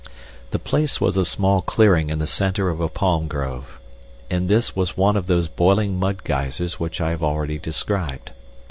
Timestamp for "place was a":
0.57-1.23